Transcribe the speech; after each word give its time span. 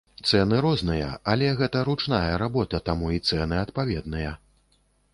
Цэны 0.27 0.61
розныя, 0.65 1.09
але 1.33 1.51
гэта 1.59 1.85
ручная 1.91 2.33
работа, 2.45 2.83
таму 2.91 3.15
і 3.19 3.23
цэны 3.31 3.65
адпаведныя. 3.69 4.37